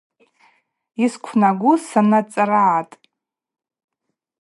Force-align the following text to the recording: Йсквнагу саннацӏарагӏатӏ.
Йсквнагу 1.03 1.71
саннацӏарагӏатӏ. 1.87 2.95